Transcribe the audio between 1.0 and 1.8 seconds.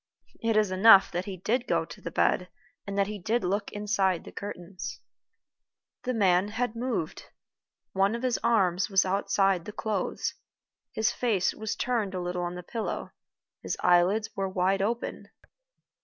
that he did